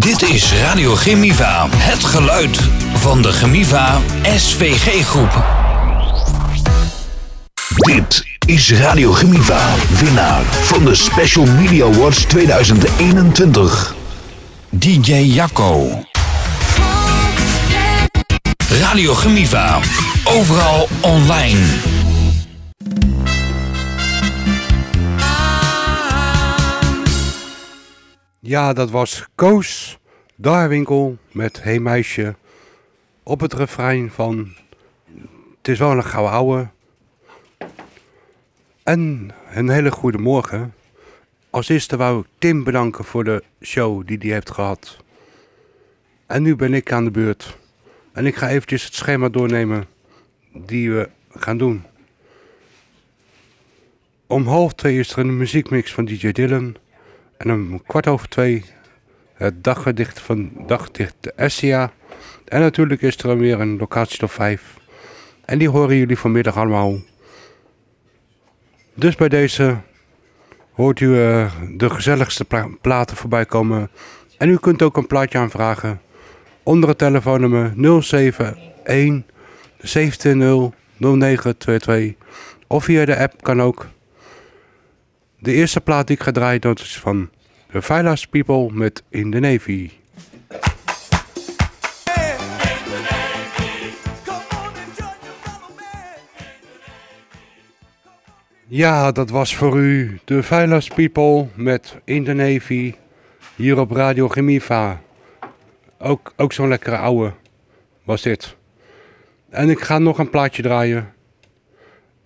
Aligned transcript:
Dit 0.00 0.22
is 0.22 0.52
Radio 0.52 0.94
Gemiva. 0.94 1.66
Het 1.76 2.04
geluid 2.04 2.60
van 2.94 3.22
de 3.22 3.32
Gemiva 3.32 4.00
SVG-groep. 4.36 5.44
Dit 7.76 8.24
is 8.46 8.72
Radio 8.72 9.12
Gemiva. 9.12 9.74
Winnaar 10.00 10.42
van 10.42 10.84
de 10.84 10.94
Special 10.94 11.46
Media 11.46 11.84
Awards 11.84 12.24
2021. 12.24 13.94
DJ 14.70 15.12
Jacco. 15.12 16.02
Radio 18.68 19.14
Gemiva. 19.14 19.78
Overal 20.24 20.88
online. 21.00 21.89
Ja, 28.50 28.72
dat 28.72 28.90
was 28.90 29.26
Koos 29.34 29.98
Darwinkel 30.36 31.18
met 31.32 31.62
Hey 31.62 31.78
Meisje 31.78 32.34
op 33.22 33.40
het 33.40 33.52
refrein 33.52 34.10
van 34.10 34.54
Het 35.56 35.68
is 35.68 35.78
wel 35.78 35.90
een 35.90 36.04
gouden 36.04 36.32
ouwe. 36.32 36.68
En 38.82 39.30
een 39.50 39.68
hele 39.68 39.90
goede 39.90 40.18
morgen. 40.18 40.74
Als 41.50 41.68
eerste 41.68 41.96
wou 41.96 42.20
ik 42.20 42.26
Tim 42.38 42.64
bedanken 42.64 43.04
voor 43.04 43.24
de 43.24 43.42
show 43.62 44.06
die 44.06 44.18
hij 44.18 44.30
heeft 44.30 44.50
gehad. 44.50 44.96
En 46.26 46.42
nu 46.42 46.56
ben 46.56 46.74
ik 46.74 46.92
aan 46.92 47.04
de 47.04 47.10
beurt. 47.10 47.56
En 48.12 48.26
ik 48.26 48.36
ga 48.36 48.48
eventjes 48.48 48.84
het 48.84 48.94
schema 48.94 49.28
doornemen 49.28 49.86
die 50.52 50.90
we 50.90 51.08
gaan 51.30 51.58
doen. 51.58 51.84
Om 54.26 54.46
half 54.46 54.72
twee 54.72 54.98
is 54.98 55.12
er 55.12 55.18
een 55.18 55.36
muziekmix 55.36 55.92
van 55.92 56.04
DJ 56.04 56.32
Dylan. 56.32 56.76
En 57.40 57.52
om 57.52 57.82
kwart 57.86 58.06
over 58.06 58.28
twee 58.28 58.64
het 59.34 59.64
daggedicht 59.64 60.20
van 60.20 60.50
Dagdicht 60.66 61.14
de 61.20 61.32
Essia. 61.36 61.92
En 62.44 62.60
natuurlijk 62.60 63.02
is 63.02 63.18
er 63.18 63.38
weer 63.38 63.60
een 63.60 63.76
locatie 63.78 64.18
top 64.18 64.30
5. 64.30 64.76
En 65.44 65.58
die 65.58 65.68
horen 65.68 65.96
jullie 65.96 66.18
vanmiddag 66.18 66.56
allemaal. 66.56 66.98
Dus 68.94 69.16
bij 69.16 69.28
deze 69.28 69.76
hoort 70.72 71.00
u 71.00 71.06
uh, 71.06 71.52
de 71.76 71.90
gezelligste 71.90 72.44
pla 72.44 72.68
platen 72.80 73.16
voorbij 73.16 73.46
komen. 73.46 73.90
En 74.38 74.48
u 74.48 74.56
kunt 74.56 74.82
ook 74.82 74.96
een 74.96 75.06
plaatje 75.06 75.38
aanvragen 75.38 76.00
onder 76.62 76.88
het 76.88 76.98
telefoonnummer 76.98 77.72
071 77.76 78.54
720 79.78 80.78
0922. 80.96 82.14
Of 82.66 82.84
via 82.84 83.04
de 83.04 83.18
app 83.18 83.42
kan 83.42 83.62
ook. 83.62 83.86
De 85.42 85.52
eerste 85.52 85.80
plaat 85.80 86.06
die 86.06 86.16
ik 86.16 86.22
ga 86.22 86.30
draaien, 86.30 86.60
dat 86.60 86.80
is 86.80 86.98
van 86.98 87.30
The 87.70 87.82
Vilas 87.82 88.26
People 88.26 88.72
met 88.72 89.02
In 89.08 89.30
the 89.30 89.38
Navy. 89.38 89.90
Ja, 98.66 99.12
dat 99.12 99.30
was 99.30 99.56
voor 99.56 99.78
u 99.78 100.20
de 100.24 100.42
Vilas 100.42 100.88
People 100.88 101.46
met 101.54 101.96
In 102.04 102.24
the 102.24 102.32
Navy 102.32 102.94
hier 103.56 103.78
op 103.78 103.90
Radio 103.90 104.28
Gemiva. 104.28 105.00
Ook, 105.98 106.32
ook 106.36 106.52
zo'n 106.52 106.68
lekkere 106.68 106.96
ouwe 106.96 107.32
was 108.04 108.22
dit. 108.22 108.56
En 109.48 109.70
ik 109.70 109.80
ga 109.80 109.98
nog 109.98 110.18
een 110.18 110.30
plaatje 110.30 110.62
draaien. 110.62 111.12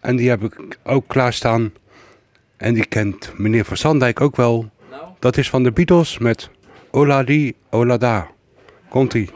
En 0.00 0.16
die 0.16 0.28
heb 0.28 0.42
ik 0.42 0.78
ook 0.82 1.08
klaarstaan. 1.08 1.72
En 2.56 2.74
die 2.74 2.86
kent 2.86 3.32
meneer 3.36 3.64
Van 3.64 3.76
Sandijk 3.76 4.20
ook 4.20 4.36
wel. 4.36 4.70
Dat 5.18 5.36
is 5.36 5.50
van 5.50 5.62
de 5.62 5.72
Beatles 5.72 6.18
met 6.18 6.50
Oladi 6.90 7.54
Olada. 7.70 8.30
Komt-ie. 8.88 9.30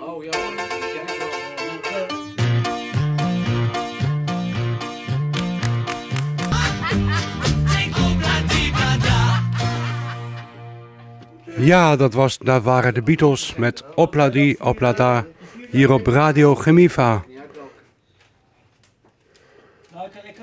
Ja, 11.58 11.96
dat, 11.96 12.14
was, 12.14 12.38
dat 12.38 12.62
waren 12.62 12.94
de 12.94 13.02
Beatles 13.02 13.54
met 13.56 13.84
Opladi 13.94 14.56
Oplada 14.58 15.26
hier 15.70 15.92
op 15.92 16.06
Radio 16.06 16.54
Gemiva. 16.54 17.24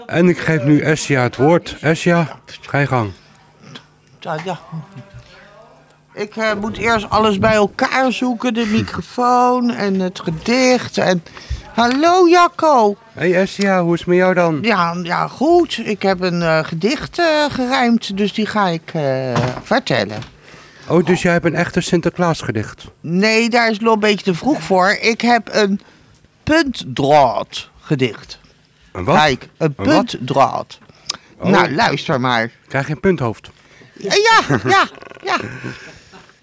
En 0.06 0.30
ik 0.30 0.38
geef 0.38 0.64
nu 0.64 0.80
Essia 0.80 1.22
het 1.22 1.36
woord. 1.36 1.78
Essia, 1.82 2.40
ga 2.62 2.78
je 2.78 2.88
gang. 2.88 3.12
Ja. 4.20 4.60
Ik 6.14 6.36
uh, 6.36 6.54
moet 6.54 6.78
eerst 6.78 7.10
alles 7.10 7.40
bij 7.40 7.54
elkaar 7.54 8.12
zoeken. 8.12 8.54
De 8.54 8.66
microfoon 8.66 9.72
en 9.72 10.00
het 10.00 10.20
gedicht. 10.20 10.98
En... 10.98 11.24
Hallo 11.74 12.28
Jacco. 12.30 12.96
Hey 13.14 13.36
Essia, 13.36 13.82
hoe 13.82 13.94
is 13.94 14.00
het 14.00 14.08
met 14.08 14.18
jou 14.18 14.34
dan? 14.34 14.60
Ja, 14.62 14.96
ja 15.04 15.28
goed. 15.28 15.82
Ik 15.84 16.02
heb 16.02 16.22
een 16.22 16.42
uh, 16.42 16.64
gedicht 16.64 17.20
uh, 17.20 17.26
gerijmd, 17.50 18.18
dus 18.18 18.34
die 18.34 18.46
ga 18.46 18.68
ik 18.68 18.92
vertellen. 19.64 20.22
Oh, 20.88 21.06
dus 21.06 21.22
jij 21.22 21.32
hebt 21.32 21.46
een 21.46 21.56
echte 21.56 21.82
Sinterklaas 21.82 22.42
gedicht? 22.42 22.84
Nee, 23.02 23.50
daar 23.50 23.70
is 23.70 23.80
nog 23.80 23.94
een 23.94 24.00
beetje 24.00 24.26
te 24.26 24.34
vroeg 24.34 24.62
voor. 24.62 24.98
Ik 25.02 25.22
heb 25.22 25.50
een 25.52 25.82
puntdraad 26.44 27.70
gedicht. 27.82 28.40
Een 28.96 29.04
wat? 29.04 29.16
Kijk, 29.16 29.50
een 29.58 29.76
puntdraad. 29.76 30.80
Oh. 31.38 31.50
Nou, 31.50 31.76
luister 31.76 32.20
maar. 32.22 32.52
Krijg 32.68 32.88
je 32.88 32.94
een 32.94 33.00
punthoofd? 33.00 33.50
Ja, 33.94 34.14
ja, 34.64 34.88
ja. 35.24 35.40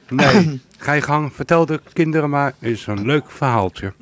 Nee, 0.08 0.60
ga 0.78 0.92
je 0.92 1.02
gang. 1.02 1.32
Vertel 1.34 1.66
de 1.66 1.80
kinderen 1.92 2.30
maar. 2.30 2.54
is 2.58 2.86
een 2.86 3.06
leuk 3.06 3.30
verhaaltje. 3.30 3.92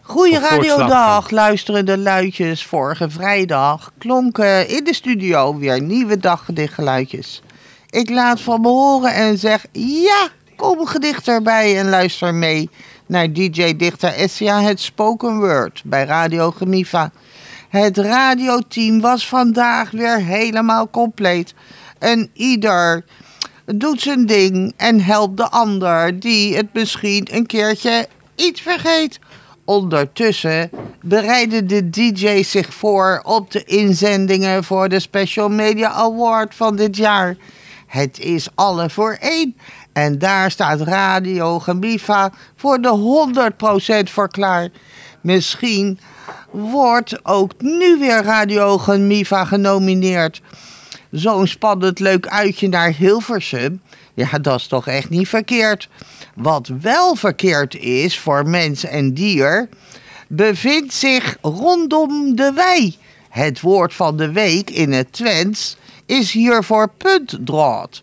Goeie 0.00 0.38
radiodag, 0.38 1.30
luisterende 1.30 1.98
luidjes. 1.98 2.64
Vorige 2.64 3.10
vrijdag 3.10 3.92
klonken 3.98 4.68
in 4.68 4.84
de 4.84 4.94
studio 4.94 5.58
weer 5.58 5.80
nieuwe 5.80 6.18
daggedichtgeluidjes. 6.18 7.42
Ik 7.90 8.10
laat 8.10 8.40
van 8.40 8.60
me 8.60 8.68
horen 8.68 9.14
en 9.14 9.38
zeg 9.38 9.66
ja, 9.72 10.28
kom 10.56 10.86
gedicht 10.86 11.28
erbij 11.28 11.78
en 11.78 11.88
luister 11.88 12.34
mee 12.34 12.70
naar 13.10 13.32
DJ 13.32 13.76
Dichter 13.76 14.12
Essia 14.12 14.62
het 14.62 14.80
Spoken 14.80 15.38
Word 15.38 15.82
bij 15.84 16.04
Radio 16.04 16.50
Gemiva. 16.50 17.12
Het 17.68 17.98
radioteam 17.98 19.00
was 19.00 19.28
vandaag 19.28 19.90
weer 19.90 20.16
helemaal 20.16 20.90
compleet. 20.90 21.54
En 21.98 22.30
ieder 22.32 23.04
doet 23.66 24.00
zijn 24.00 24.26
ding 24.26 24.72
en 24.76 25.00
helpt 25.00 25.36
de 25.36 25.50
ander 25.50 26.20
die 26.20 26.56
het 26.56 26.66
misschien 26.72 27.28
een 27.30 27.46
keertje 27.46 28.06
iets 28.34 28.60
vergeet. 28.60 29.18
Ondertussen 29.64 30.70
bereiden 31.02 31.66
de 31.66 31.90
DJ's 31.90 32.50
zich 32.50 32.74
voor 32.74 33.20
op 33.24 33.50
de 33.50 33.64
inzendingen 33.64 34.64
voor 34.64 34.88
de 34.88 35.00
Special 35.00 35.48
Media 35.48 35.90
Award 35.90 36.54
van 36.54 36.76
dit 36.76 36.96
jaar. 36.96 37.36
Het 37.90 38.18
is 38.18 38.48
alle 38.54 38.90
voor 38.90 39.16
één. 39.20 39.56
En 39.92 40.18
daar 40.18 40.50
staat 40.50 40.80
Radio 40.80 41.58
Gemiva 41.58 42.32
voor 42.56 42.80
de 42.80 43.22
100% 44.06 44.10
voor 44.10 44.28
klaar. 44.28 44.68
Misschien 45.20 45.98
wordt 46.50 47.24
ook 47.24 47.52
nu 47.58 47.98
weer 47.98 48.22
Radio 48.22 48.78
Gemiva 48.78 49.44
genomineerd. 49.44 50.40
Zo'n 51.10 51.46
spannend 51.46 51.98
leuk 51.98 52.26
uitje 52.26 52.68
naar 52.68 52.92
Hilversum. 52.92 53.80
Ja, 54.14 54.38
dat 54.38 54.60
is 54.60 54.66
toch 54.66 54.86
echt 54.86 55.10
niet 55.10 55.28
verkeerd. 55.28 55.88
Wat 56.34 56.70
wel 56.80 57.14
verkeerd 57.14 57.74
is 57.76 58.18
voor 58.18 58.48
mens 58.48 58.84
en 58.84 59.14
dier, 59.14 59.68
bevindt 60.28 60.94
zich 60.94 61.36
rondom 61.40 62.36
de 62.36 62.52
wei. 62.52 62.96
Het 63.28 63.60
woord 63.60 63.94
van 63.94 64.16
de 64.16 64.32
week 64.32 64.70
in 64.70 64.92
het 64.92 65.12
Twents 65.12 65.76
is 66.10 66.32
hiervoor 66.32 66.90
puntdraad. 66.96 68.02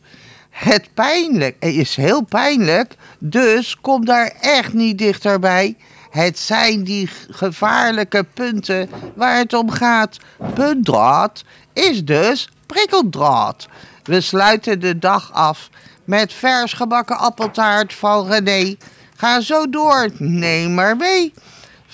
Het 0.50 0.90
pijnlijk 0.94 1.56
is 1.60 1.96
heel 1.96 2.22
pijnlijk, 2.22 2.96
dus 3.20 3.78
kom 3.82 4.06
daar 4.06 4.34
echt 4.42 4.74
niet 4.74 4.98
dichterbij. 4.98 5.76
Het 6.10 6.40
zijn 6.40 6.84
die 6.84 7.10
gevaarlijke 7.30 8.26
punten 8.34 8.90
waar 9.16 9.38
het 9.38 9.54
om 9.54 9.72
gaat. 9.72 10.18
Puntdraad 10.54 11.44
is 11.74 12.06
dus 12.06 12.50
prikkeldraad. 12.66 13.68
We 14.04 14.22
sluiten 14.22 14.80
de 14.80 15.00
dag 15.00 15.34
af 15.34 15.70
met 16.04 16.34
vers 16.34 16.74
gebakken 16.74 17.18
appeltaart 17.18 17.94
van 17.94 18.28
René. 18.28 18.76
Ga 19.16 19.42
zo 19.42 19.70
door, 19.70 20.10
neem 20.18 20.74
maar 20.74 20.96
mee. 20.96 21.34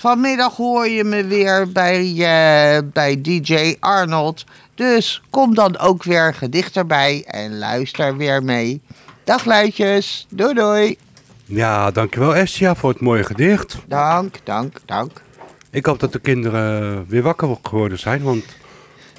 Vanmiddag 0.04 0.56
hoor 0.56 0.88
je 0.88 1.04
me 1.04 1.24
weer 1.24 1.72
bij, 1.72 2.06
uh, 2.06 2.90
bij 2.92 3.20
DJ 3.20 3.76
Arnold. 3.80 4.44
Dus 4.74 5.22
kom 5.30 5.54
dan 5.54 5.78
ook 5.78 6.02
weer 6.02 6.34
gedicht 6.34 6.76
erbij 6.76 7.24
en 7.26 7.58
luister 7.58 8.16
weer 8.16 8.42
mee. 8.42 8.80
Dag 9.24 9.44
luidjes, 9.44 10.26
doei 10.30 10.54
doei. 10.54 10.96
Ja, 11.44 11.90
dankjewel 11.90 12.34
Estia 12.34 12.74
voor 12.74 12.90
het 12.90 13.00
mooie 13.00 13.24
gedicht. 13.24 13.76
Dank, 13.86 14.36
dank, 14.44 14.76
dank. 14.84 15.22
Ik 15.70 15.86
hoop 15.86 16.00
dat 16.00 16.12
de 16.12 16.18
kinderen 16.18 17.04
weer 17.08 17.22
wakker 17.22 17.56
geworden 17.62 17.98
zijn, 17.98 18.22
want... 18.22 18.44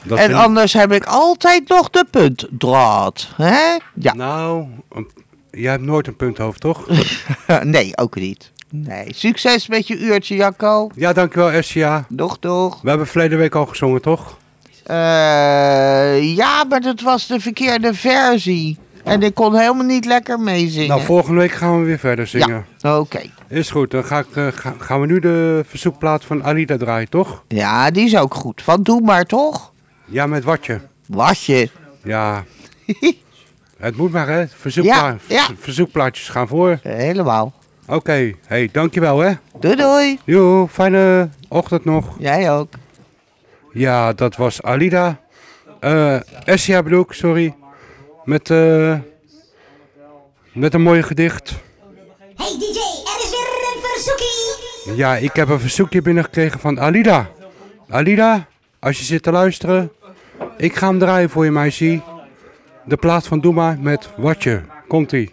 Dat 0.04 0.18
en 0.18 0.34
anders 0.34 0.74
heb 0.74 0.92
ik 0.92 1.06
altijd 1.06 1.70
nog 1.70 1.90
de 1.90 2.06
puntdraad, 2.12 3.28
hè? 3.36 3.78
Ja. 3.94 4.14
Nou, 4.14 4.68
jij 5.52 5.72
hebt 5.72 5.84
nooit 5.84 6.08
een 6.08 6.16
punthoofd, 6.16 6.62
toch? 6.62 6.88
nee, 7.64 7.98
ook 7.98 8.16
niet. 8.16 8.52
Nee, 8.70 9.14
succes 9.14 9.68
met 9.68 9.88
je 9.88 9.98
uurtje, 9.98 10.36
Jacco. 10.36 10.90
ja, 10.96 11.14
dankjewel, 11.14 11.64
SCA. 11.64 12.06
Doch, 12.10 12.38
toch? 12.40 12.82
We 12.82 12.90
hebben 12.90 13.08
verleden 13.08 13.38
week 13.38 13.56
al 13.56 13.66
gezongen, 13.66 14.02
toch? 14.02 14.38
Eh, 14.86 16.36
ja, 16.36 16.64
maar 16.64 16.82
dat 16.82 17.02
was 17.02 17.28
de 17.28 17.40
verkeerde 17.40 17.94
versie. 17.94 18.78
En 19.04 19.22
ik 19.22 19.34
kon 19.34 19.56
helemaal 19.58 19.86
niet 19.86 20.06
lekker 20.06 20.40
meezingen. 20.40 20.88
Nou, 20.88 21.02
volgende 21.02 21.40
week 21.40 21.52
gaan 21.52 21.80
we 21.80 21.86
weer 21.86 22.00
verder 22.00 22.28
zingen. 22.28 22.66
Oké. 22.82 23.22
Is 23.48 23.70
goed, 23.72 23.92
dan 23.92 24.04
ga 24.04 24.20
ik, 24.20 24.26
eh, 24.36 24.48
ga- 24.54 24.74
gaan 24.80 25.02
we 25.02 25.08
nu 25.08 25.20
de 25.20 25.64
verzoekplaat 25.68 26.26
van 26.26 26.44
Alida 26.44 26.78
draaien, 26.78 27.10
toch? 27.10 27.44
Ja, 27.48 27.92
die 27.92 28.06
is 28.06 28.18
ook 28.18 28.34
goed. 28.34 28.62
Van 28.62 28.84
doe 28.84 29.02
maar 29.02 29.24
toch? 29.26 29.72
Ja, 30.06 30.28
met 30.28 30.44
watje. 30.44 30.80
Wasje. 31.08 31.70
Ja. 32.04 32.44
Het 33.78 33.98
moet 33.98 34.12
maar, 34.12 34.28
hè? 34.28 34.48
Verzoekpla 34.48 34.96
Ja, 35.08 35.16
ja. 35.28 35.44
v- 35.46 35.52
Verzoekplaatjes 35.64 36.30
gaan 36.30 36.48
voor. 36.48 36.80
Helemaal. 36.84 37.54
Oké, 37.88 38.32
hey, 38.48 38.70
dankjewel, 38.72 39.20
hè? 39.20 39.32
Doei 39.60 39.76
doei. 39.76 40.20
Jo, 40.24 40.68
fijne 40.72 41.30
ochtend 41.48 41.86
nog. 41.86 42.16
Jij 42.20 42.52
ook. 42.52 42.68
Ja, 43.76 44.14
dat 44.14 44.36
was 44.36 44.62
Alida. 44.62 45.20
Eh 45.80 46.48
Essia 46.48 46.84
bedoel 46.84 47.02
ik, 47.02 47.12
sorry. 47.12 47.56
Met, 48.24 48.50
eh 48.50 48.96
met 50.54 50.74
een 50.74 50.82
mooi 50.82 51.04
gedicht. 51.04 51.54
Hey 52.36 52.56
DJ, 52.60 52.80
er 53.12 53.24
is 53.24 53.30
weer 53.30 53.74
een 53.74 53.82
verzoekie. 53.82 54.96
Ja, 54.96 55.16
ik 55.16 55.34
heb 55.34 55.50
een 55.50 55.60
verzoekje 55.60 56.02
binnengekregen 56.02 56.60
van 56.60 56.80
Alida. 56.80 57.30
Alida, 57.90 58.48
als 58.80 58.98
je 58.98 59.04
zit 59.04 59.24
te 59.24 59.32
luisteren, 59.32 59.92
ik 60.58 60.76
ga 60.76 60.88
hem 60.88 61.00
draaien 61.00 61.30
voor 61.30 61.46
je 61.46 61.52
meisje. 61.52 62.02
De 62.86 62.98
plaat 62.98 63.28
van 63.28 63.40
Doema 63.40 63.78
met 63.80 64.10
Watje. 64.18 64.64
Komt-ie. 64.88 65.32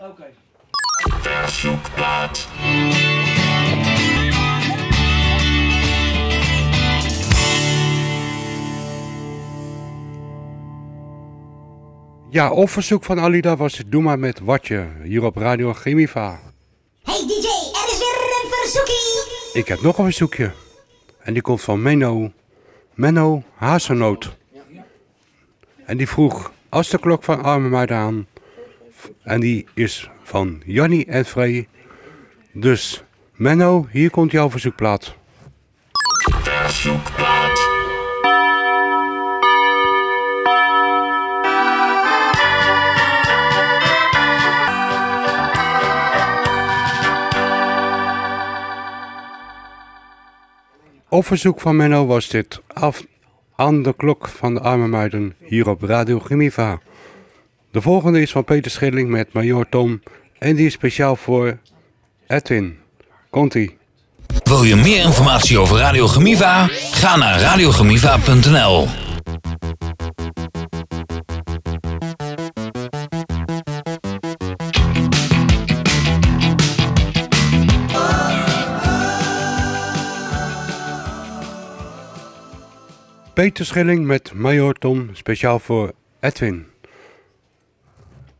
Ja, 12.32 12.50
op 12.50 12.70
verzoek 12.70 13.04
van 13.04 13.20
Alida 13.20 13.56
was 13.56 13.78
het 13.78 13.90
Doe 13.90 14.02
maar 14.02 14.18
met 14.18 14.40
Watje, 14.40 14.88
hier 15.02 15.24
op 15.24 15.36
Radio 15.36 15.72
Chemiva. 15.72 16.40
Hey 17.02 17.24
DJ, 17.26 17.46
er 17.46 17.88
is 17.92 17.98
weer 17.98 18.42
een 18.42 18.50
verzoekie. 18.50 19.60
Ik 19.60 19.68
heb 19.68 19.80
nog 19.80 19.98
een 19.98 20.04
verzoekje. 20.04 20.52
En 21.22 21.32
die 21.32 21.42
komt 21.42 21.60
van 21.62 21.82
Menno. 21.82 22.32
Menno 22.94 23.42
Hazelnoot. 23.54 24.36
En 25.84 25.96
die 25.96 26.08
vroeg 26.08 26.52
als 26.68 26.88
de 26.88 26.98
klok 26.98 27.24
van 27.24 27.42
Arme 27.42 27.68
Meiden 27.68 27.96
aan. 27.96 28.26
En 29.22 29.40
die 29.40 29.66
is 29.74 30.10
van 30.22 30.62
Jannie 30.64 31.06
en 31.06 31.24
Frey. 31.24 31.68
Dus 32.52 33.04
Menno, 33.32 33.86
hier 33.90 34.10
komt 34.10 34.30
jouw 34.30 34.50
verzoekplaat. 34.50 35.14
Op 51.12 51.26
verzoek 51.26 51.60
van 51.60 51.76
Menno 51.76 52.06
was 52.06 52.28
dit 52.28 52.60
af 52.66 53.04
aan 53.56 53.82
de 53.82 53.94
klok 53.96 54.28
van 54.28 54.54
de 54.54 54.60
arme 54.60 54.88
meiden 54.88 55.34
hier 55.44 55.68
op 55.68 55.82
Radio 55.82 56.18
Gemiva. 56.18 56.80
De 57.70 57.80
volgende 57.80 58.20
is 58.20 58.30
van 58.30 58.44
Peter 58.44 58.70
Schilling 58.70 59.08
met 59.10 59.32
Major 59.32 59.68
Tom 59.68 60.02
en 60.38 60.56
die 60.56 60.66
is 60.66 60.72
speciaal 60.72 61.16
voor 61.16 61.58
Edwin. 62.26 62.78
Komt-ie. 63.30 63.76
Wil 64.42 64.62
je 64.62 64.76
meer 64.76 65.04
informatie 65.04 65.58
over 65.58 65.78
Radio 65.78 66.06
Gemiva? 66.06 66.66
Ga 66.70 67.16
naar 67.16 67.40
radiogemiva.nl. 67.40 69.01
Peter 83.34 83.64
Schilling 83.64 84.06
met 84.06 84.32
Major 84.34 84.74
Tom 84.74 85.08
speciaal 85.12 85.58
voor 85.58 85.92
Edwin. 86.20 86.66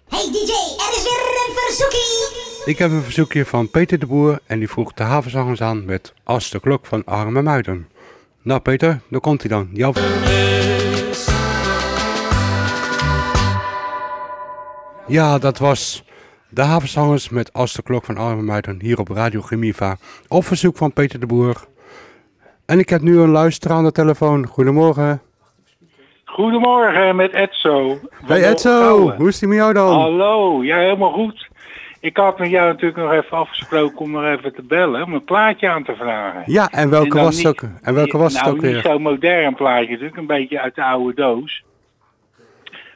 Hey 0.09 0.29
DJ, 0.33 0.53
er 0.53 0.93
is 0.97 1.03
weer 1.03 1.47
een 1.47 1.55
verzoekie. 1.55 2.63
Ik 2.65 2.79
heb 2.79 2.91
een 2.91 3.03
verzoekje 3.03 3.47
van 3.47 3.71
Peter 3.71 3.99
de 3.99 4.07
Boer 4.07 4.39
en 4.47 4.59
die 4.59 4.69
vroeg 4.69 4.93
de 4.93 5.03
havenzangers 5.03 5.61
aan 5.61 5.85
met 5.85 6.15
Als 6.25 6.51
de 6.51 6.61
klok 6.61 6.87
van 6.87 7.05
Arme 7.05 7.43
Muiden. 7.43 7.89
Nou 8.43 8.61
Peter, 8.61 9.01
daar 9.11 9.21
komt 9.21 9.41
hij 9.41 9.51
dan. 9.51 9.69
Jouw... 9.73 9.93
Ja, 15.07 15.39
dat 15.39 15.59
was 15.59 16.05
de 16.49 16.63
havenzangers 16.63 17.29
met 17.29 17.53
Als 17.53 17.73
de 17.73 17.83
klok 17.83 18.05
van 18.05 18.17
Arme 18.17 18.43
Muiden 18.43 18.81
hier 18.81 18.99
op 18.99 19.09
Radio 19.09 19.43
Gemiva. 19.43 19.97
Op 20.29 20.45
verzoek 20.45 20.77
van 20.77 20.93
Peter 20.93 21.21
de 21.21 21.27
Boer. 21.27 21.71
En 22.73 22.79
ik 22.79 22.89
heb 22.89 23.01
nu 23.01 23.19
een 23.19 23.29
luisteraar 23.31 23.77
aan 23.77 23.85
de 23.85 23.93
telefoon. 23.93 24.47
Goedemorgen. 24.47 25.21
Goedemorgen 26.25 27.17
met 27.17 27.33
Edso. 27.33 27.99
van 28.11 28.37
Hey 28.37 28.51
Edso, 28.51 28.79
Gouwen. 28.81 29.17
hoe 29.17 29.29
is 29.29 29.39
die 29.39 29.49
met 29.49 29.57
jou 29.57 29.73
dan? 29.73 30.01
Hallo, 30.01 30.65
ja 30.65 30.79
helemaal 30.79 31.13
goed. 31.13 31.49
Ik 32.01 32.17
had 32.17 32.39
met 32.39 32.51
jou 32.51 32.67
natuurlijk 32.69 32.97
nog 32.97 33.13
even 33.13 33.37
afgesproken 33.37 33.99
om 33.99 34.11
nog 34.11 34.25
even 34.25 34.55
te 34.55 34.63
bellen, 34.63 35.03
om 35.03 35.13
een 35.15 35.25
plaatje 35.25 35.69
aan 35.69 35.85
te 35.85 35.95
vragen. 35.97 36.43
Ja, 36.47 36.69
en 36.71 36.91
welke 36.91 37.19
En 37.19 37.25
was 37.25 37.35
het 37.37 37.45
niet- 37.45 37.47
ook, 37.47 37.71
en 37.83 37.95
welke 37.95 38.19
was 38.19 38.33
het 38.33 38.43
nou, 38.43 38.57
ook 38.57 38.63
niet 38.63 38.73
weer? 38.73 38.83
zo'n 38.83 39.03
modern 39.03 39.55
plaatje 39.55 39.89
natuurlijk, 39.91 40.17
een 40.17 40.27
beetje 40.27 40.61
uit 40.61 40.75
de 40.75 40.85
oude 40.85 41.15
doos. 41.15 41.65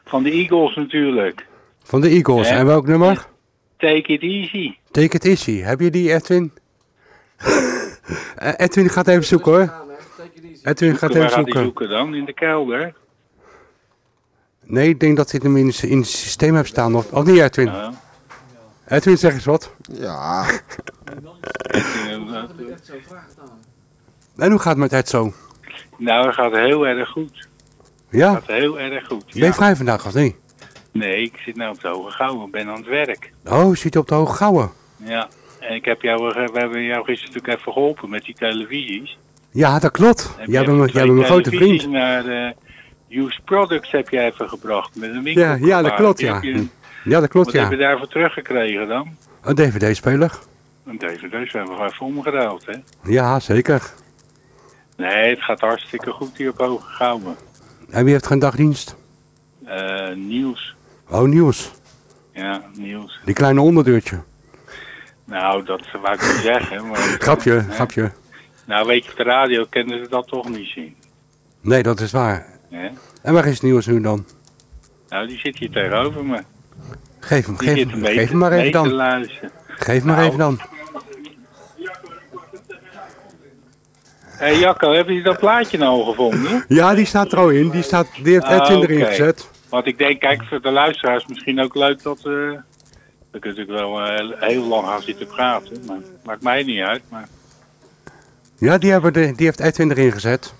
Van 0.05 0.23
de 0.23 0.31
Eagles 0.31 0.75
natuurlijk. 0.76 1.46
Van 1.82 2.00
de 2.00 2.08
Eagles. 2.08 2.49
Ja. 2.49 2.56
En 2.56 2.67
welk 2.67 2.87
nummer? 2.87 3.26
Take 3.78 4.12
it 4.12 4.23
easy. 4.23 4.76
Take 4.90 5.17
it 5.17 5.25
easy. 5.25 5.61
Heb 5.61 5.81
je 5.81 5.90
die, 5.90 6.12
Edwin? 6.14 6.52
Eh, 8.37 8.53
Edwin 8.56 8.88
gaat 8.88 9.08
even 9.08 9.25
zoeken 9.25 9.53
hoor. 9.53 9.73
Edwin 10.62 10.97
gaat 10.97 11.14
even 11.14 11.31
zoeken. 11.31 11.62
zoeken 11.62 11.88
dan? 11.88 12.14
In 12.14 12.25
de 12.25 12.32
kelder? 12.35 12.94
Nee, 14.64 14.88
ik 14.88 15.00
denk 15.00 15.17
dat 15.17 15.31
hij 15.31 15.41
hem 15.43 15.56
in, 15.56 15.67
het- 15.67 15.82
in 15.82 15.99
het 15.99 16.06
systeem 16.08 16.55
heeft 16.55 16.69
staan. 16.69 16.94
Of, 16.94 17.12
of 17.12 17.25
niet, 17.25 17.38
Edwin? 17.41 17.67
Ja. 17.67 17.93
Edwin, 18.87 19.19
zeg 19.19 19.32
eens 19.32 19.44
wat. 19.44 19.73
Ja. 19.93 20.44
En 24.37 24.50
hoe 24.50 24.59
gaat 24.61 24.73
het 24.73 24.90
met 24.90 24.92
Edso? 24.92 25.33
Nou, 25.99 26.25
dat 26.25 26.35
gaat 26.35 26.52
heel 26.52 26.87
erg 26.87 27.09
goed. 27.09 27.49
Ja? 28.11 28.33
gaat 28.33 28.47
heel 28.47 28.78
erg 28.81 29.07
goed. 29.07 29.25
Ben 29.25 29.35
je 29.40 29.45
Ja. 29.45 29.52
vrij 29.52 29.76
vandaag 29.76 30.07
of 30.07 30.14
niet? 30.14 30.37
Nee, 30.92 31.23
ik 31.23 31.37
zit 31.37 31.57
nou 31.57 31.75
op 31.75 31.81
de 31.81 31.88
Hoge 31.88 32.11
Gouwen, 32.11 32.47
ik 32.47 32.52
ben 32.52 32.69
aan 32.69 32.76
het 32.76 32.87
werk. 32.87 33.33
Oh, 33.45 33.75
zit 33.75 33.92
je 33.92 33.99
op 33.99 34.09
de 34.09 34.14
Hoge 34.14 34.35
Gouwen? 34.35 34.71
Ja, 34.97 35.28
en 35.68 35.75
ik 35.75 35.85
heb 35.85 36.02
jou, 36.02 36.35
we 36.35 36.58
hebben 36.58 36.82
jou 36.82 37.04
gisteren 37.04 37.35
natuurlijk 37.35 37.61
even 37.61 37.73
geholpen 37.73 38.11
met 38.11 38.25
die 38.25 38.35
televisies. 38.35 39.18
Ja, 39.50 39.78
dat 39.78 39.90
klopt. 39.90 40.35
Jij 40.46 40.64
bent, 40.64 40.92
jij 40.92 41.02
bent 41.02 41.14
mijn 41.14 41.26
grote 41.26 41.50
vriend. 41.50 41.88
naar 41.88 42.23
de 42.23 42.54
Used 43.08 43.44
Products 43.44 43.90
heb 43.90 44.08
je 44.08 44.20
even 44.20 44.49
gebracht 44.49 44.96
met 44.96 45.11
een 45.11 45.23
winkel. 45.23 45.42
Ja, 45.42 45.54
ja, 45.61 45.82
dat 45.82 45.94
klopt, 45.94 46.20
ja. 46.20 46.40
Ja, 47.04 47.20
dat 47.20 47.28
klopt, 47.28 47.46
wat 47.46 47.54
ja. 47.54 47.62
heb 47.62 47.70
je 47.70 47.76
daarvoor 47.76 48.08
teruggekregen 48.08 48.88
dan? 48.88 49.16
Een 49.42 49.54
DVD-speler? 49.54 50.38
Een 50.85 50.99
dvd's 50.99 51.52
hebben 51.52 51.76
we 51.76 51.85
even 51.85 52.06
omgeruild, 52.06 52.66
hè? 52.66 52.75
Ja, 53.11 53.40
zeker. 53.40 53.92
Nee, 54.96 55.30
het 55.30 55.42
gaat 55.42 55.61
hartstikke 55.61 56.11
goed 56.11 56.37
hier 56.37 56.50
op 56.50 56.58
Hoge 56.58 56.88
Gouwen. 56.88 57.37
En 57.90 58.04
wie 58.04 58.12
heeft 58.12 58.26
geen 58.26 58.38
dagdienst? 58.38 58.96
Eh, 59.64 60.14
nieuws. 60.14 60.75
Oh, 61.11 61.23
nieuws. 61.23 61.70
Ja, 62.32 62.62
nieuws. 62.75 63.20
Die 63.25 63.35
kleine 63.35 63.61
onderdeurtje. 63.61 64.23
Nou, 65.26 65.64
dat 65.64 65.80
wou 66.02 66.14
ik 66.14 66.21
niet 66.21 66.40
zeggen. 66.42 66.87
Maar, 66.87 66.99
Grapje, 67.26 67.52
hè? 67.52 67.61
grapje. 67.75 68.11
Nou, 68.64 68.87
weet 68.87 69.04
je, 69.04 69.11
op 69.11 69.16
de 69.16 69.23
radio 69.23 69.64
kennen 69.71 70.04
ze 70.04 70.11
dat 70.11 70.28
toch 70.28 70.49
niet 70.49 70.68
zien. 70.68 70.97
Nee, 71.61 71.83
dat 71.83 72.00
is 72.00 72.12
waar. 72.12 72.47
En 73.23 73.35
waar 73.35 73.47
is 73.47 73.52
het 73.52 73.62
nieuws 73.62 73.87
nu 73.87 74.00
dan? 74.00 74.26
Nou, 75.09 75.26
die 75.26 75.38
zit 75.38 75.59
hier 75.59 75.71
tegenover 75.71 76.25
me. 76.25 76.42
Geef 77.21 77.47
hem, 77.47 77.56
Die 77.56 77.68
geef 77.68 77.90
hem, 77.90 78.04
geef 78.04 78.28
hem 78.28 78.38
maar 78.38 78.52
even 78.52 78.73
dan. 78.73 79.26
Geef 79.66 80.04
maar 80.04 80.16
Nou. 80.16 80.26
even 80.26 80.38
dan. 80.38 80.61
Hé 84.23 84.45
hey, 84.47 84.59
Jacco, 84.59 84.92
heb 84.92 85.09
je 85.09 85.23
dat 85.23 85.38
plaatje 85.38 85.78
nou 85.78 85.90
al 85.90 86.04
gevonden? 86.04 86.64
Ja, 86.68 86.95
die 86.95 87.04
staat 87.06 87.33
er 87.33 87.38
al 87.38 87.50
in. 87.50 87.71
Die, 87.71 87.83
staat, 87.83 88.06
die 88.23 88.33
heeft 88.33 88.47
Edwin 88.49 88.83
erin 88.83 88.97
oké. 89.00 89.06
gezet. 89.06 89.50
Want 89.68 89.87
ik 89.87 89.99
denk, 89.99 90.21
kijk, 90.21 90.42
voor 90.45 90.61
de 90.62 90.71
luisteraars 90.71 91.26
misschien 91.26 91.61
ook 91.62 91.75
leuk 91.75 92.02
dat... 92.02 92.18
eh 92.25 92.50
we 93.37 93.43
kunnen 93.43 93.66
natuurlijk 93.66 93.88
wel 93.88 94.00
eh, 94.40 94.49
heel 94.49 94.64
lang 94.64 94.87
gaan 94.87 95.02
zitten 95.02 95.26
praten, 95.26 95.85
maar 95.87 95.99
maakt 96.25 96.43
mij 96.43 96.62
niet 96.62 96.81
uit. 96.81 97.02
Maar 97.09 97.28
Ja, 98.59 98.78
die, 98.78 98.90
hebben 98.90 99.12
de, 99.12 99.33
die 99.37 99.47
heeft 99.47 99.61
Edwin 99.61 99.90
erin 99.90 100.12
gezet. 100.12 100.55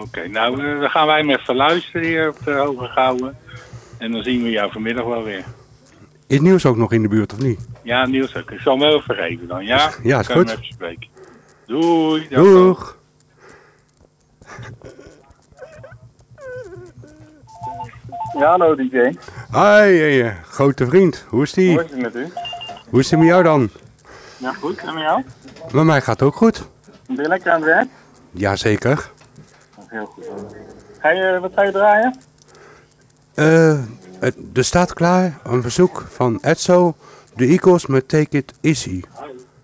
oké, 0.00 0.28
nou 0.28 0.64
eh, 0.64 0.80
dan 0.80 0.90
gaan 0.90 1.06
wij 1.06 1.18
hem 1.18 1.30
even 1.30 1.56
luisteren 1.56 2.06
hier 2.06 2.28
op 2.28 2.38
de 2.44 2.52
Hoge 2.52 2.86
Gouwen. 2.86 3.36
En 3.98 4.12
dan 4.12 4.22
zien 4.22 4.42
we 4.42 4.50
jou 4.50 4.72
vanmiddag 4.72 5.04
wel 5.04 5.22
weer. 5.22 5.44
Is 6.26 6.40
Niels 6.40 6.66
ook 6.66 6.76
nog 6.76 6.92
in 6.92 7.02
de 7.02 7.08
buurt 7.08 7.32
of 7.32 7.38
niet? 7.38 7.66
Ja, 7.82 8.06
Niels 8.06 8.36
ook. 8.36 8.50
Ik 8.50 8.60
zal 8.60 8.72
hem 8.78 8.88
wel 8.88 8.96
even 8.98 9.14
geven 9.14 9.46
dan, 9.48 9.64
ja? 9.64 9.90
Ja, 10.02 10.20
is 10.20 10.26
Dan 10.26 10.36
goed. 10.36 10.46
we 10.46 10.52
even 10.52 10.64
spreken. 10.64 11.08
Doei. 11.66 12.26
Doeg! 12.28 12.98
Ja, 18.38 18.50
hallo 18.50 18.74
DJ. 18.76 19.12
Hoi, 19.50 20.20
eh, 20.20 20.32
grote 20.44 20.86
vriend. 20.86 21.24
Hoe 21.28 21.42
is 21.42 21.52
die? 21.52 21.72
Hoe 21.72 21.84
is 21.84 21.90
het 21.90 22.00
met 22.00 22.14
u? 22.16 22.26
Hoe 22.90 23.00
is 23.00 23.10
het 23.10 23.18
met 23.18 23.28
jou 23.28 23.42
dan? 23.42 23.68
Ja, 24.38 24.52
goed. 24.52 24.78
En 24.78 24.94
met 24.94 25.02
jou? 25.02 25.22
Met 25.72 25.84
mij 25.84 26.00
gaat 26.00 26.20
het 26.20 26.28
ook 26.28 26.34
goed. 26.36 26.68
Ben 27.06 27.16
je 27.22 27.28
lekker 27.28 27.50
aan 27.52 27.56
het 27.60 27.64
werk? 27.70 27.88
Jazeker. 28.30 29.10
Heel 29.86 30.04
goed. 30.06 30.24
Ga 30.98 31.10
je, 31.10 31.38
wat 31.40 31.52
ga 31.54 31.62
je 31.62 31.70
draaien? 31.72 32.18
Eh, 33.34 33.78
het- 34.20 34.36
er 34.54 34.64
staat 34.64 34.92
klaar 34.94 35.38
een 35.44 35.62
verzoek 35.62 36.04
van 36.08 36.38
Edso, 36.42 36.94
de 37.34 37.46
Eagles 37.46 37.86
met 37.86 38.08
Take 38.08 38.36
It 38.36 38.52
Easy. 38.60 39.02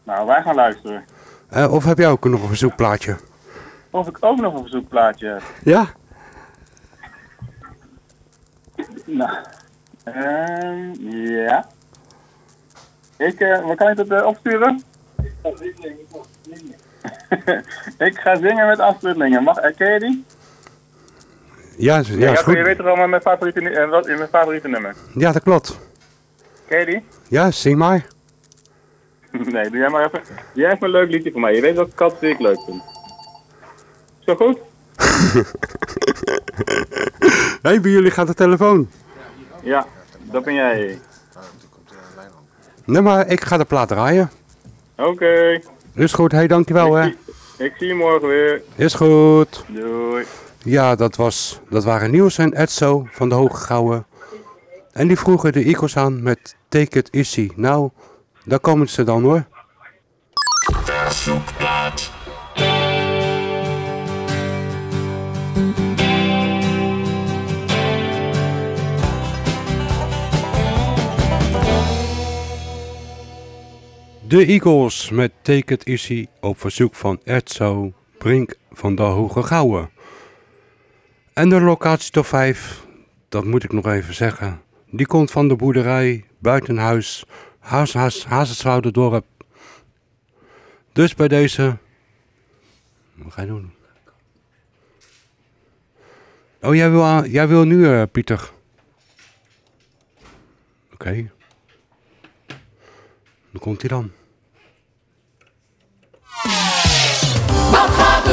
Nou, 0.04 0.26
wij 0.26 0.42
gaan 0.42 0.54
luisteren. 0.54 1.04
Eh, 1.48 1.72
of 1.72 1.84
heb 1.84 1.98
jij 1.98 2.08
ook 2.10 2.24
nog 2.24 2.42
een 2.42 2.48
verzoekplaatje? 2.48 3.16
Of 3.90 4.08
ik 4.08 4.16
ook 4.20 4.40
nog 4.40 4.54
een 4.54 4.60
verzoekplaatje 4.60 5.26
heb. 5.28 5.42
Ja? 5.62 5.86
Nou, 9.16 9.36
ehm, 10.04 11.08
ja. 11.10 11.66
Ik, 13.16 13.40
eh, 13.40 13.64
wat 13.64 13.76
kan 13.76 13.88
ik 13.88 13.96
dat 13.96 14.10
eh, 14.10 14.26
opsturen? 14.26 14.82
ik 18.08 18.18
ga 18.18 18.36
zingen 18.36 18.66
met 18.66 18.78
Astrid 18.78 19.16
Lingen. 19.16 19.42
Mag, 19.42 19.56
eh, 19.56 19.76
ken 19.76 19.92
je 19.92 19.98
die? 19.98 20.24
Ja, 21.76 21.96
ja, 21.96 22.16
ja, 22.16 22.32
is 22.32 22.38
je 22.38 22.44
goed. 22.44 22.54
weet 22.54 22.76
toch 22.76 22.86
allemaal 22.86 23.08
mijn 23.08 23.22
favoriete, 23.22 23.70
eh, 23.70 23.88
wat, 23.90 24.06
mijn 24.06 24.28
favoriete 24.28 24.68
nummer. 24.68 24.94
Ja, 25.14 25.32
dat 25.32 25.42
klopt. 25.42 25.78
Ken 26.66 26.78
je 26.78 26.86
die? 26.86 27.04
Ja, 27.28 27.50
zing 27.50 27.76
maar. 27.76 28.06
nee, 29.52 29.70
doe 29.70 29.78
jij 29.78 29.88
maar 29.88 30.04
even. 30.04 30.20
Jij 30.54 30.68
hebt 30.68 30.82
een 30.82 30.90
leuk 30.90 31.10
liedje 31.10 31.30
voor 31.30 31.40
mij. 31.40 31.54
Je 31.54 31.60
weet 31.60 31.74
welke 31.74 31.94
kat 31.94 32.22
ik 32.22 32.40
leuk 32.40 32.62
vind. 32.66 32.82
Zo 34.18 34.34
goed? 34.34 34.58
Hé, 34.96 35.40
hey, 37.70 37.80
bij 37.80 37.90
jullie 37.90 38.10
gaat 38.10 38.26
de 38.26 38.34
telefoon. 38.34 38.90
Ja, 39.62 39.86
dat 40.22 40.44
ben 40.44 40.54
jij. 40.54 40.98
Nee, 42.84 43.02
maar 43.02 43.26
ik 43.28 43.44
ga 43.44 43.56
de 43.56 43.64
plaat 43.64 43.88
draaien. 43.88 44.30
Oké. 44.96 45.60
Is 45.94 46.12
goed, 46.12 46.32
hé, 46.32 46.38
hey, 46.38 46.46
dankjewel 46.46 46.94
hè. 46.94 47.06
Ik, 47.06 47.16
zie- 47.56 47.64
ik 47.66 47.72
zie 47.78 47.86
je 47.86 47.94
morgen 47.94 48.28
weer. 48.28 48.62
Is 48.76 48.94
goed. 48.94 49.64
Doei. 49.68 50.24
Ja, 50.64 50.94
dat, 50.94 51.16
was, 51.16 51.60
dat 51.70 51.84
waren 51.84 52.10
Niels 52.10 52.38
en 52.38 52.54
Edso 52.54 53.06
van 53.10 53.28
de 53.28 53.34
Hoge 53.34 53.56
Gouwen. 53.56 54.06
En 54.92 55.06
die 55.06 55.18
vroegen 55.18 55.52
de 55.52 55.64
Eagles 55.64 55.96
aan 55.96 56.22
met 56.22 56.56
Take 56.68 56.98
It 56.98 57.10
Easy. 57.10 57.50
Nou, 57.56 57.90
daar 58.44 58.60
komen 58.60 58.88
ze 58.88 59.04
dan 59.04 59.22
hoor. 59.22 59.44
De 74.32 74.46
Eagles 74.46 75.10
met 75.10 75.32
Take 75.42 75.72
It 75.72 75.84
Easy 75.84 76.26
op 76.40 76.60
verzoek 76.60 76.94
van 76.94 77.20
Edso 77.24 77.92
Brink 78.18 78.54
van 78.70 78.94
de 78.94 79.02
Hoge 79.02 79.42
Gouwen. 79.42 79.90
En 81.32 81.48
de 81.48 81.60
locatie 81.60 82.10
top 82.10 82.26
5, 82.26 82.86
dat 83.28 83.44
moet 83.44 83.64
ik 83.64 83.72
nog 83.72 83.86
even 83.86 84.14
zeggen. 84.14 84.62
Die 84.90 85.06
komt 85.06 85.30
van 85.30 85.48
de 85.48 85.56
boerderij 85.56 86.24
Buitenhuis 86.38 87.24
Haas. 87.58 88.64
Dus 90.92 91.14
bij 91.14 91.28
deze... 91.28 91.76
Wat 93.14 93.32
ga 93.32 93.42
je 93.42 93.48
doen? 93.48 93.72
Oh, 96.60 96.74
jij 96.74 96.90
wil, 96.90 97.26
jij 97.26 97.48
wil 97.48 97.64
nu, 97.64 97.86
eh, 97.86 98.02
Pieter. 98.12 98.52
Oké. 100.92 101.30
Dan 103.50 103.60
komt 103.60 103.80
hij 103.80 103.90
dan. 103.90 104.10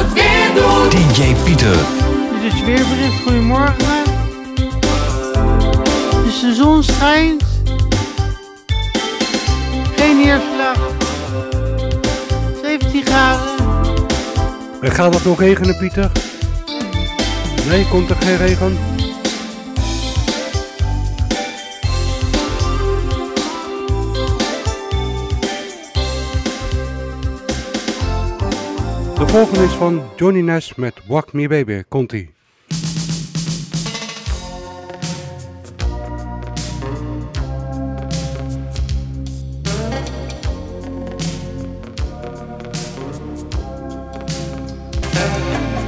DJ 0.00 1.34
Pieter. 1.44 1.76
Dit 2.42 2.52
is 2.52 2.62
weerbericht. 2.62 3.22
Goedemorgen. 3.22 4.04
Dus 6.24 6.40
de 6.40 6.54
zon 6.54 6.82
schijnt. 6.82 7.44
Geen 9.96 10.16
neerslag. 10.16 10.76
17 12.62 13.04
graden. 13.04 13.48
En 14.80 14.90
gaat 14.90 15.14
het 15.14 15.24
nog 15.24 15.40
regenen, 15.40 15.76
Pieter? 15.76 16.10
Nee, 17.68 17.88
komt 17.88 18.10
er 18.10 18.16
geen 18.16 18.36
regen? 18.36 18.89
De 29.20 29.28
volgende 29.28 29.64
is 29.64 29.72
van 29.72 30.02
Johnny 30.16 30.40
Nash 30.40 30.74
met 30.74 31.00
Walk 31.06 31.32
Me 31.32 31.48
Baby. 31.48 31.82
Komt-ie. 31.88 32.30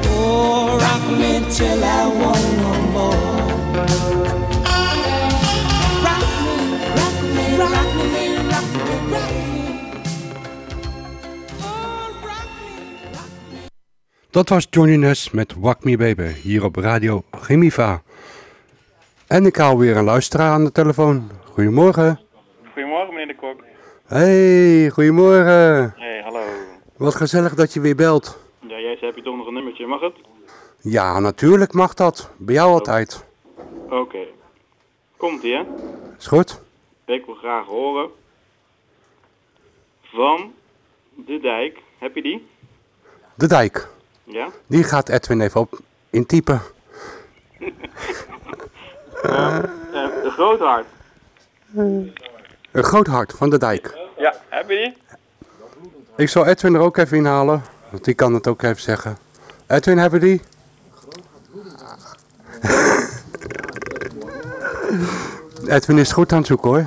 Oh, 0.09 0.79
till 1.49 2.12
Dat 14.33 14.49
was 14.49 14.67
Johnny 14.71 14.97
Nash 14.97 15.31
met 15.31 15.55
Walk 15.55 15.85
Me 15.85 15.97
Baby 15.97 16.27
hier 16.27 16.65
op 16.65 16.77
Radio 16.77 17.23
Gemiva. 17.31 18.03
En 19.27 19.47
ik 19.47 19.57
haal 19.57 19.79
weer 19.79 19.97
een 19.97 20.05
luisteraar 20.05 20.51
aan 20.51 20.65
de 20.65 20.73
telefoon. 20.73 21.31
Goedemorgen. 21.45 22.21
Goedemorgen 22.73 23.15
meneer 23.15 23.27
de 23.27 23.35
Kok. 23.35 23.65
Hey, 24.07 24.91
goedemorgen. 24.91 25.95
Hey, 25.97 26.21
hallo. 26.23 26.43
Wat 26.97 27.15
gezellig 27.15 27.55
dat 27.55 27.73
je 27.73 27.81
weer 27.81 27.97
belt. 27.97 28.39
Ja, 28.61 28.79
jij 28.79 28.97
zei, 28.97 29.07
heb 29.07 29.17
je 29.17 29.23
toch 29.23 29.37
nog 29.37 29.47
een 29.47 29.55
nummertje, 29.55 29.87
mag 29.87 30.01
het? 30.01 30.15
Ja, 30.81 31.19
natuurlijk 31.19 31.73
mag 31.73 31.95
dat. 31.95 32.31
Bij 32.37 32.55
jou 32.55 32.71
altijd. 32.71 33.25
Oké. 33.91 34.27
Komt 35.17 35.43
ie 35.43 35.55
hè? 35.55 35.62
Is 36.19 36.27
goed? 36.27 36.61
Ik 37.05 37.27
wil 37.27 37.35
graag 37.35 37.67
horen 37.67 38.11
van 40.03 40.53
de 41.15 41.39
dijk. 41.41 41.79
Heb 41.99 42.15
je 42.15 42.23
die? 42.23 42.47
De 43.35 43.47
dijk. 43.47 43.89
Ja? 44.25 44.49
Die 44.67 44.85
gaat 44.85 45.09
Edwin 45.09 45.41
even 45.41 45.61
op 45.61 45.79
intypen. 46.11 46.61
Eh, 49.23 49.59
de 50.23 50.31
grote 50.31 50.64
hart. 50.64 50.87
Een 52.73 52.85
groot 52.85 53.07
hart 53.07 53.33
van 53.33 53.50
de 53.50 53.59
dijk. 53.59 53.97
Ja, 54.19 54.35
heb 54.49 54.71
je 54.71 54.76
die? 54.76 54.97
Ik 56.17 56.29
zal 56.29 56.47
Edwin 56.47 56.75
er 56.75 56.81
ook 56.81 56.97
even 56.97 57.17
inhalen. 57.17 57.62
Want 57.91 58.05
die 58.05 58.14
kan 58.14 58.35
het 58.35 58.47
ook 58.47 58.62
even 58.62 58.83
zeggen. 58.83 59.19
Edwin, 59.67 59.99
hebben 59.99 60.21
die? 60.21 60.41
Edwin 65.69 65.99
is 65.99 66.12
goed 66.12 66.33
aan 66.33 66.38
het 66.38 66.47
zoeken 66.47 66.69
hoor. 66.71 66.87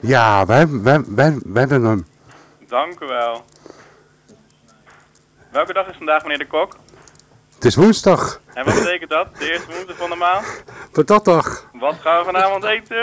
Ja, 0.00 0.46
we, 0.46 0.52
hebben- 0.52 0.82
we, 0.82 1.04
we, 1.14 1.38
we 1.44 1.58
hebben 1.58 1.84
hem. 1.84 2.06
Dank 2.68 3.00
u 3.00 3.06
wel. 3.06 3.44
Welke 5.52 5.72
dag 5.72 5.86
is 5.88 5.96
vandaag 5.96 6.22
meneer 6.22 6.38
de 6.38 6.46
Kok? 6.46 6.76
Het 7.54 7.64
is 7.64 7.74
woensdag. 7.74 8.40
En 8.54 8.64
wat 8.64 8.74
betekent 8.74 9.10
dat? 9.10 9.26
De 9.38 9.50
eerste 9.52 9.72
woensdag 9.72 9.96
van 9.96 10.10
de 10.10 10.16
maand? 10.16 10.46
Toch? 11.24 11.66
Wat 11.72 11.94
gaan 12.00 12.18
we 12.18 12.24
vanavond 12.24 12.64
eten? 12.64 12.96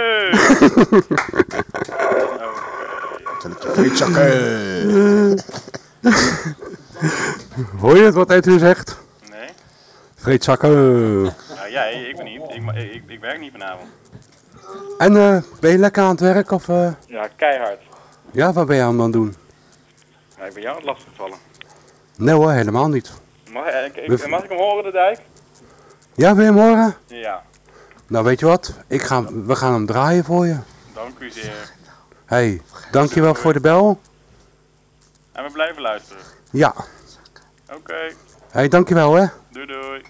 Hoor 7.79 7.98
je 7.98 8.03
het 8.03 8.13
wat 8.13 8.32
Edwin 8.32 8.60
zegt? 8.60 8.98
Nee? 9.29 9.50
Vreedzakken. 10.15 10.72
Nou, 11.24 11.36
jij, 11.72 11.94
ik 12.03 12.15
ben 12.15 12.25
niet. 12.25 12.41
Ik, 12.48 12.91
ik, 12.94 13.03
ik 13.08 13.20
werk 13.20 13.39
niet 13.39 13.51
vanavond. 13.51 13.89
En 14.98 15.18
eh, 15.18 15.41
ben 15.60 15.72
je 15.72 15.77
lekker 15.77 16.03
aan 16.03 16.10
het 16.10 16.20
werk 16.20 16.51
of... 16.51 16.70
eh, 16.70 16.91
Ja, 17.08 17.27
keihard. 17.36 17.82
ja, 18.32 18.53
wat 18.53 18.68
ben 18.68 18.75
je 18.75 18.82
aan 18.84 19.00
het 19.00 19.13
doen? 19.13 19.36
Ja, 20.38 20.44
ik 20.46 20.53
ben 20.53 20.63
jou 20.63 20.75
het 20.75 20.86
lastig 20.86 21.08
gevallen. 21.10 21.38
Nee 22.19 22.35
hoor, 22.35 22.51
helemaal 22.51 22.88
niet. 22.88 23.11
Mag, 23.51 23.65
ik, 23.67 23.95
ik- 23.95 24.27
mag 24.27 24.43
ik 24.43 24.49
hem 24.49 24.57
horen, 24.59 24.83
de 24.83 24.91
dijk? 24.91 25.19
Ja, 26.15 26.35
wil 26.35 26.45
je 26.45 26.51
hem 26.51 26.59
horen? 26.59 26.95
Ja. 27.05 27.43
Nou, 28.07 28.25
weet 28.25 28.39
je 28.39 28.45
wat? 28.45 28.73
Ik 28.88 29.01
ga, 29.01 29.23
we 29.23 29.55
gaan 29.55 29.73
hem 29.73 29.85
draaien 29.85 30.23
voor 30.23 30.45
je. 30.45 30.57
Dank 30.93 31.19
u 31.19 31.29
zeer. 31.31 31.71
hey, 32.25 32.61
dankjewel 32.91 33.35
voor 33.35 33.53
de 33.53 33.59
bel. 33.59 33.99
En 35.31 35.43
we 35.43 35.51
blijven 35.51 35.81
luisteren. 35.81 36.23
Ja. 36.51 36.73
Oké, 37.73 38.11
hey, 38.49 38.67
dankjewel 38.67 39.13
hè. 39.13 39.25
doei 39.51 39.65
doei. 39.65 40.01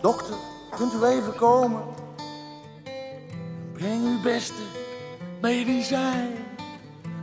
Dokter, 0.00 0.34
kunt 0.76 0.92
u 0.94 1.04
even 1.04 1.34
komen? 1.34 1.82
Breng 3.72 4.02
uw 4.04 4.22
beste 4.22 4.62
medicijn. 5.40 6.32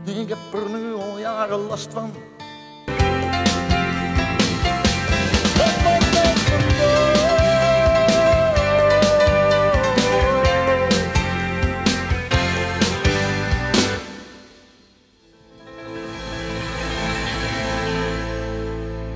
Ik 0.06 0.28
heb 0.28 0.38
er 0.52 0.70
nu 0.70 0.94
al 0.94 1.18
jaren 1.18 1.58
last 1.58 1.92
van. 1.92 2.12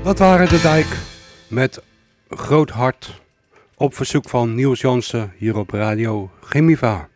Dat 0.03 0.19
waren 0.19 0.49
de 0.49 0.61
dijk 0.61 0.87
met 1.49 1.83
groot 2.31 2.71
hart 2.71 3.21
op 3.77 3.95
verzoek 3.95 4.29
van 4.29 4.55
Niels 4.55 4.81
Jansen 4.81 5.33
hier 5.37 5.57
op 5.57 5.71
Radio 5.71 6.31
Gemiva. 6.41 7.09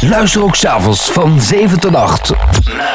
Luister 0.00 0.42
ook 0.42 0.54
s'avonds 0.54 1.10
van 1.12 1.40
7 1.40 1.80
tot 1.80 1.94
8 1.94 2.30
naar 2.66 2.93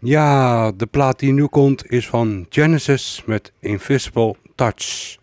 Ja, 0.00 0.72
de 0.72 0.86
plaat 0.86 1.18
die 1.18 1.32
nu 1.32 1.46
komt 1.46 1.90
is 1.90 2.06
van 2.08 2.46
Genesis 2.48 3.22
met 3.26 3.52
Invisible 3.60 4.34
Touch. 4.54 5.16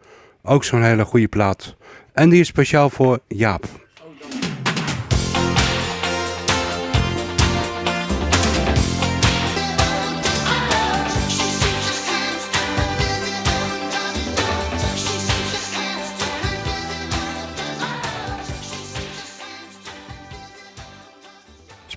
Ook 0.43 0.63
zo'n 0.63 0.83
hele 0.83 1.05
goede 1.05 1.27
plaat. 1.27 1.75
En 2.13 2.29
die 2.29 2.39
is 2.39 2.47
speciaal 2.47 2.89
voor 2.89 3.19
Jaap. 3.27 3.88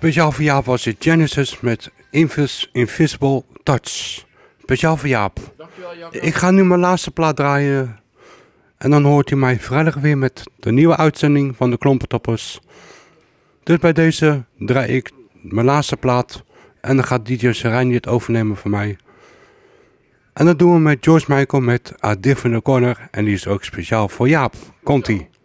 Speciaal 0.02 0.32
voor 0.32 0.44
Jaap 0.44 0.64
was 0.64 0.84
het 0.84 0.96
Genesis 0.98 1.60
met 1.60 1.90
Invis 2.10 2.68
Invisible 2.72 3.44
Touch. 3.62 4.24
Speciaal 4.62 4.96
voor 4.96 5.08
Jaap. 5.08 5.38
Ik 6.10 6.34
ga 6.34 6.50
nu 6.50 6.64
mijn 6.64 6.80
laatste 6.80 7.10
plaat 7.10 7.36
draaien. 7.36 8.00
En 8.78 8.90
dan 8.90 9.04
hoort 9.04 9.30
u 9.30 9.36
mij 9.36 9.58
vrijdag 9.58 9.94
weer 9.94 10.18
met 10.18 10.42
de 10.56 10.72
nieuwe 10.72 10.96
uitzending 10.96 11.56
van 11.56 11.70
de 11.70 11.78
Klompentoppers. 11.78 12.60
Dus 13.62 13.78
bij 13.78 13.92
deze 13.92 14.44
draai 14.58 14.96
ik 14.96 15.10
mijn 15.32 15.66
laatste 15.66 15.96
plaat. 15.96 16.44
En 16.80 16.96
dan 16.96 17.04
gaat 17.04 17.26
DJ 17.26 17.52
Serijn 17.52 17.92
het 17.92 18.08
overnemen 18.08 18.56
van 18.56 18.70
mij. 18.70 18.96
En 20.32 20.46
dat 20.46 20.58
doen 20.58 20.72
we 20.72 20.80
met 20.80 20.98
George 21.00 21.34
Michael 21.34 21.62
met 21.62 21.94
A 22.04 22.14
Different 22.14 22.62
Corner. 22.62 23.08
En 23.10 23.24
die 23.24 23.34
is 23.34 23.46
ook 23.46 23.64
speciaal 23.64 24.08
voor 24.08 24.28
Jaap. 24.28 24.54
Komt-ie. 24.82 25.31